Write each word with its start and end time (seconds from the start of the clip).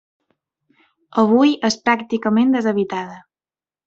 Avui 1.23 1.53
és 1.69 1.77
pràcticament 1.89 2.55
deshabitada. 2.57 3.21